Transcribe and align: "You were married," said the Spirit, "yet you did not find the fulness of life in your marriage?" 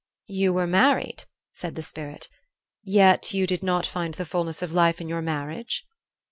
"You 0.25 0.51
were 0.53 0.65
married," 0.65 1.25
said 1.53 1.75
the 1.75 1.83
Spirit, 1.83 2.27
"yet 2.81 3.35
you 3.35 3.45
did 3.45 3.61
not 3.61 3.85
find 3.85 4.15
the 4.15 4.25
fulness 4.25 4.63
of 4.63 4.71
life 4.71 4.99
in 4.99 5.07
your 5.07 5.21
marriage?" 5.21 5.85